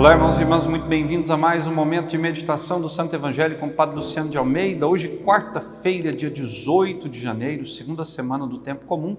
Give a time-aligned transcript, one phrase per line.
[0.00, 3.58] Olá, irmãos e irmãs, muito bem-vindos a mais um momento de meditação do Santo Evangelho
[3.58, 4.86] com o Padre Luciano de Almeida.
[4.86, 9.14] Hoje, quarta-feira, dia 18 de janeiro, segunda semana do Tempo Comum.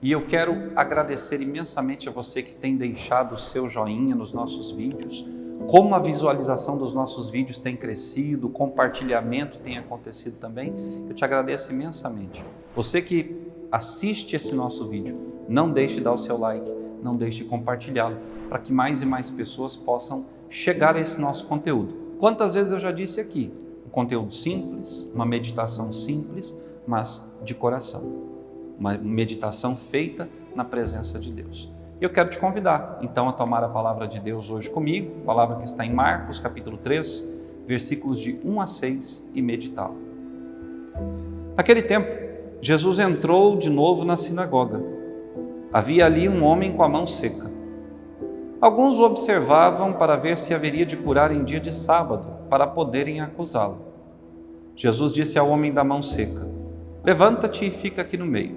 [0.00, 4.70] E eu quero agradecer imensamente a você que tem deixado o seu joinha nos nossos
[4.70, 5.26] vídeos,
[5.66, 10.72] como a visualização dos nossos vídeos tem crescido, o compartilhamento tem acontecido também.
[11.08, 12.44] Eu te agradeço imensamente.
[12.76, 13.36] Você que
[13.72, 15.18] assiste esse nosso vídeo,
[15.48, 18.16] não deixe de dar o seu like, não deixe de compartilhá-lo
[18.48, 21.94] para que mais e mais pessoas possam chegar a esse nosso conteúdo.
[22.18, 23.52] Quantas vezes eu já disse aqui,
[23.86, 26.56] um conteúdo simples, uma meditação simples,
[26.86, 28.02] mas de coração.
[28.78, 31.70] Uma meditação feita na presença de Deus.
[32.00, 35.64] Eu quero te convidar, então, a tomar a palavra de Deus hoje comigo, palavra que
[35.64, 37.24] está em Marcos, capítulo 3,
[37.66, 39.94] versículos de 1 a 6, e meditá-la.
[41.56, 42.10] Naquele tempo,
[42.60, 44.82] Jesus entrou de novo na sinagoga.
[45.72, 47.50] Havia ali um homem com a mão seca.
[48.60, 53.22] Alguns o observavam para ver se haveria de curar em dia de sábado, para poderem
[53.22, 53.78] acusá-lo.
[54.76, 56.46] Jesus disse ao homem da mão seca:
[57.02, 58.56] Levanta-te e fica aqui no meio.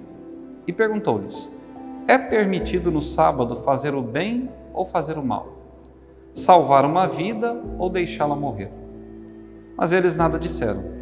[0.68, 1.50] E perguntou-lhes:
[2.06, 5.48] É permitido no sábado fazer o bem ou fazer o mal?
[6.34, 8.72] Salvar uma vida ou deixá-la morrer?
[9.78, 10.95] Mas eles nada disseram.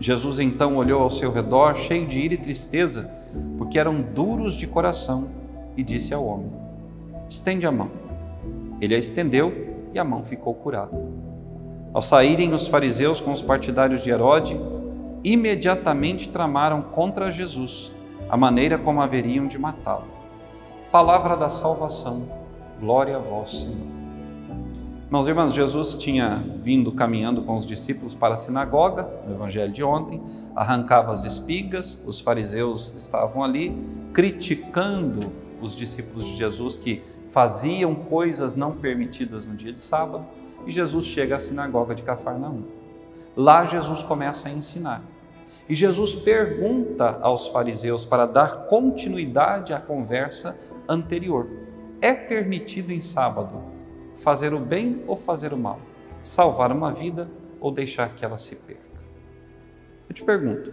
[0.00, 3.10] Jesus então olhou ao seu redor, cheio de ira e tristeza,
[3.56, 5.28] porque eram duros de coração,
[5.76, 6.50] e disse ao homem:
[7.28, 7.90] Estende a mão.
[8.80, 10.96] Ele a estendeu e a mão ficou curada.
[11.92, 14.58] Ao saírem os fariseus com os partidários de Herode,
[15.24, 17.92] imediatamente tramaram contra Jesus
[18.28, 20.06] a maneira como haveriam de matá-lo.
[20.92, 22.28] Palavra da salvação,
[22.80, 23.97] glória a vós, Senhor.
[25.10, 29.82] Meus irmãos, Jesus tinha vindo caminhando com os discípulos para a sinagoga, no evangelho de
[29.82, 30.22] ontem,
[30.54, 33.74] arrancava as espigas, os fariseus estavam ali
[34.12, 40.26] criticando os discípulos de Jesus que faziam coisas não permitidas no dia de sábado,
[40.66, 42.64] e Jesus chega à sinagoga de Cafarnaum.
[43.34, 45.02] Lá Jesus começa a ensinar.
[45.66, 50.54] E Jesus pergunta aos fariseus para dar continuidade à conversa
[50.86, 51.48] anterior:
[51.98, 53.77] é permitido em sábado
[54.18, 55.80] fazer o bem ou fazer o mal?
[56.22, 57.30] Salvar uma vida
[57.60, 58.82] ou deixar que ela se perca?
[60.08, 60.72] Eu te pergunto,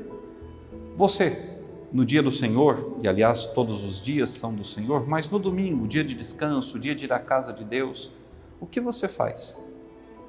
[0.96, 1.56] você
[1.92, 5.88] no dia do Senhor, e aliás todos os dias são do Senhor, mas no domingo,
[5.88, 8.12] dia de descanso, dia de ir à casa de Deus,
[8.60, 9.64] o que você faz?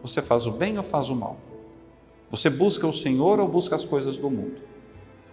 [0.03, 1.38] Você faz o bem ou faz o mal?
[2.31, 4.60] Você busca o Senhor ou busca as coisas do mundo?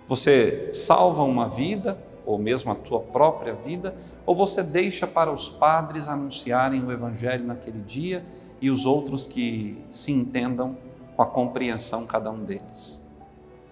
[0.07, 3.95] Você salva uma vida, ou mesmo a tua própria vida,
[4.25, 8.23] ou você deixa para os padres anunciarem o Evangelho naquele dia
[8.61, 10.77] e os outros que se entendam
[11.15, 13.05] com a compreensão cada um deles?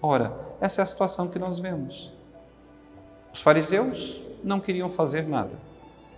[0.00, 2.12] Ora, essa é a situação que nós vemos.
[3.32, 5.52] Os fariseus não queriam fazer nada,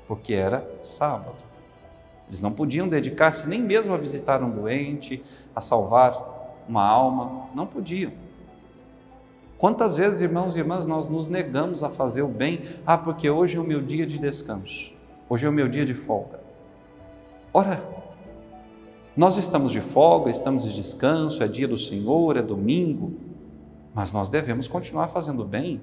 [0.09, 1.37] porque era sábado.
[2.27, 5.23] Eles não podiam dedicar-se nem mesmo a visitar um doente,
[5.55, 8.13] a salvar uma alma, não podiam.
[9.59, 12.63] Quantas vezes, irmãos e irmãs, nós nos negamos a fazer o bem?
[12.85, 14.93] Ah, porque hoje é o meu dia de descanso,
[15.29, 16.41] hoje é o meu dia de folga.
[17.53, 17.83] Ora,
[19.17, 23.15] nós estamos de folga, estamos de descanso, é dia do Senhor, é domingo,
[23.95, 25.81] mas nós devemos continuar fazendo bem,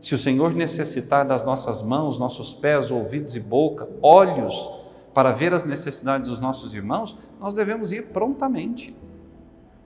[0.00, 4.70] se o Senhor necessitar das nossas mãos, nossos pés, ouvidos e boca, olhos,
[5.12, 8.94] para ver as necessidades dos nossos irmãos, nós devemos ir prontamente.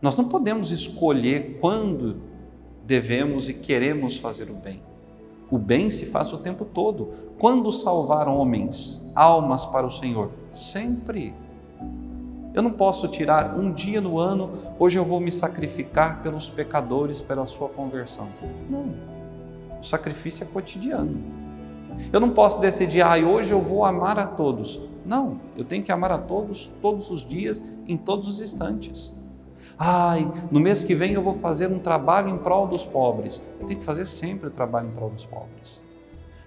[0.03, 2.17] Nós não podemos escolher quando
[2.87, 4.83] devemos e queremos fazer o bem.
[5.51, 7.13] O bem se faz o tempo todo.
[7.39, 10.31] Quando salvar homens, almas para o Senhor?
[10.53, 11.35] Sempre.
[12.55, 17.21] Eu não posso tirar um dia no ano, hoje eu vou me sacrificar pelos pecadores,
[17.21, 18.29] pela sua conversão.
[18.69, 18.95] Não.
[19.81, 21.23] O sacrifício é cotidiano.
[22.13, 24.81] Eu não posso decidir, ah, hoje eu vou amar a todos.
[25.05, 29.15] Não, eu tenho que amar a todos todos os dias, em todos os instantes.
[29.79, 33.41] Ai, no mês que vem eu vou fazer um trabalho em prol dos pobres.
[33.61, 35.83] Eu tenho que fazer sempre trabalho em prol dos pobres.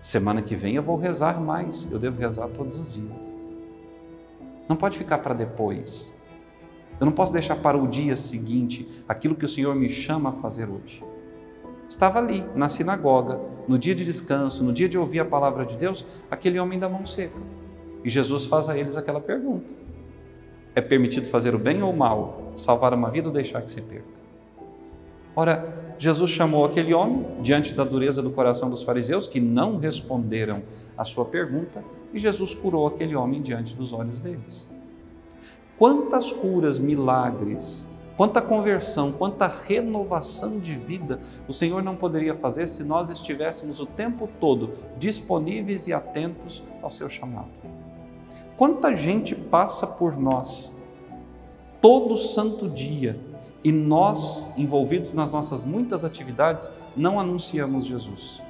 [0.02, 1.90] Semana que vem eu vou rezar mais.
[1.92, 3.38] Eu devo rezar todos os dias.
[4.70, 6.14] Não pode ficar para depois.
[7.00, 10.34] Eu não posso deixar para o dia seguinte aquilo que o Senhor me chama a
[10.34, 11.04] fazer hoje
[11.88, 15.78] estava ali, na sinagoga, no dia de descanso, no dia de ouvir a palavra de
[15.78, 17.40] Deus, aquele homem da mão seca.
[18.04, 19.74] E Jesus faz a eles aquela pergunta:
[20.76, 22.52] É permitido fazer o bem ou o mal?
[22.56, 24.14] Salvar uma vida ou deixar que se perca?
[25.36, 30.62] Ora, Jesus chamou aquele homem diante da dureza do coração dos fariseus, que não responderam
[30.98, 31.84] à sua pergunta,
[32.14, 34.74] e Jesus curou aquele homem diante dos olhos deles.
[35.78, 41.20] Quantas curas, milagres Quanta conversão, quanta renovação de vida
[41.50, 46.90] o Senhor não poderia fazer se nós estivéssemos o tempo todo disponíveis e atentos ao
[46.90, 47.50] seu chamado.
[48.58, 50.74] Quanta gente passa por nós
[51.82, 53.20] todo santo dia
[53.64, 58.42] e nós, envolvidos nas nossas muitas atividades, não anunciamos Jesus.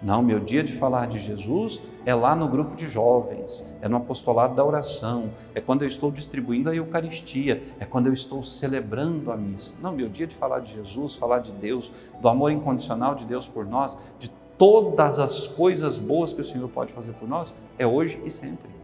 [0.00, 3.96] Não, meu dia de falar de Jesus é lá no grupo de jovens, é no
[3.96, 9.32] apostolado da oração, é quando eu estou distribuindo a Eucaristia, é quando eu estou celebrando
[9.32, 9.72] a missa.
[9.80, 11.90] Não, meu dia de falar de Jesus, falar de Deus,
[12.20, 16.68] do amor incondicional de Deus por nós, de todas as coisas boas que o Senhor
[16.68, 18.83] pode fazer por nós, é hoje e sempre,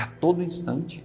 [0.00, 1.04] é a todo instante.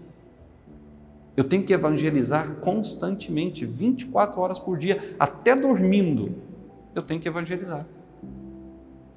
[1.36, 6.34] Eu tenho que evangelizar constantemente, 24 horas por dia, até dormindo,
[6.96, 7.86] eu tenho que evangelizar.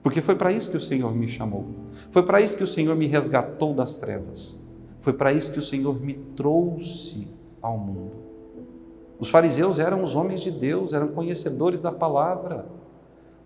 [0.03, 1.67] Porque foi para isso que o Senhor me chamou.
[2.11, 4.59] Foi para isso que o Senhor me resgatou das trevas.
[5.01, 7.29] Foi para isso que o Senhor me trouxe
[7.63, 8.13] ao mundo.
[9.21, 12.67] Os fariseus eram os homens de Deus, eram conhecedores da palavra,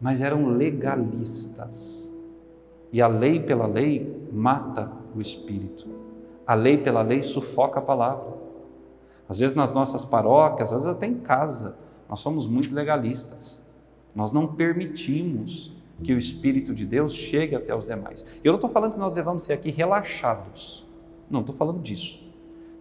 [0.00, 2.11] mas eram legalistas.
[2.90, 6.02] E a lei pela lei mata o espírito.
[6.53, 8.31] A lei pela lei sufoca a palavra.
[9.27, 13.67] Às vezes nas nossas paróquias, às vezes até em casa, nós somos muito legalistas.
[14.15, 18.27] Nós não permitimos que o Espírito de Deus chegue até os demais.
[18.45, 20.87] Eu não estou falando que nós devamos ser aqui relaxados.
[21.31, 22.23] Não estou falando disso.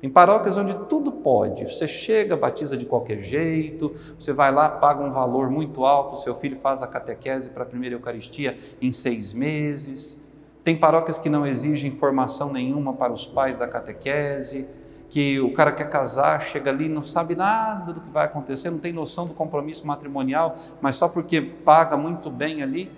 [0.02, 1.64] Tem paróquias onde tudo pode.
[1.64, 6.36] Você chega, batiza de qualquer jeito, você vai lá, paga um valor muito alto, seu
[6.36, 10.21] filho faz a catequese para a primeira Eucaristia em seis meses.
[10.64, 14.68] Tem paróquias que não exigem formação nenhuma para os pais da catequese,
[15.10, 18.80] que o cara quer casar, chega ali, não sabe nada do que vai acontecer, não
[18.80, 22.90] tem noção do compromisso matrimonial, mas só porque paga muito bem ali,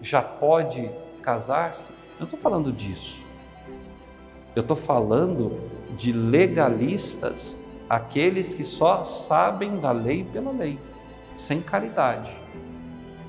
[0.00, 0.90] já pode
[1.22, 1.92] casar-se.
[1.92, 3.24] Eu não estou falando disso.
[4.54, 5.58] Eu estou falando
[5.96, 7.58] de legalistas,
[7.88, 10.78] aqueles que só sabem da lei pela lei,
[11.36, 12.30] sem caridade.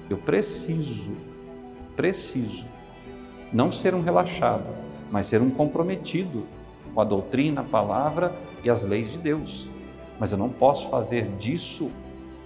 [0.09, 1.15] Eu preciso,
[1.95, 2.65] preciso,
[3.51, 4.65] não ser um relaxado,
[5.11, 6.45] mas ser um comprometido
[6.93, 9.69] com a doutrina, a palavra e as leis de Deus.
[10.19, 11.91] Mas eu não posso fazer disso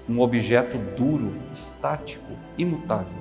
[0.10, 3.18] um objeto duro, estático, imutável.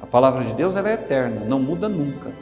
[0.00, 2.32] A palavra de Deus é eterna, não muda nunca.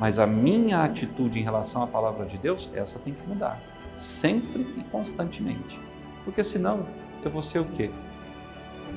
[0.00, 3.60] Mas a minha atitude em relação à palavra de Deus, essa tem que mudar,
[3.96, 5.78] sempre e constantemente.
[6.24, 6.84] Porque senão
[7.24, 7.90] eu vou ser o quê?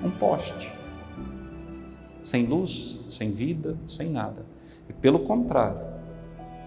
[0.04, 0.72] Um poste.
[2.24, 4.44] Sem luz, sem vida, sem nada.
[4.94, 5.80] Pelo contrário,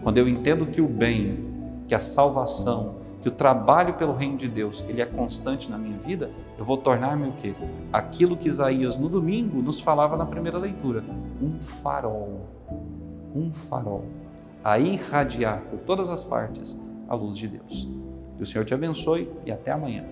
[0.02, 1.38] quando eu entendo que o bem,
[1.87, 5.99] que a salvação, que o trabalho pelo reino de Deus, ele é constante na minha
[5.99, 7.55] vida, eu vou tornar-me o quê?
[7.93, 11.05] Aquilo que Isaías no domingo nos falava na primeira leitura,
[11.43, 12.46] um farol,
[13.34, 14.05] um farol,
[14.64, 17.88] a irradiar por todas as partes a luz de Deus.
[18.37, 20.05] Que o Senhor te abençoe e até amanhã.